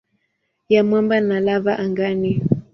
[0.69, 2.41] ya mwamba na lava angani.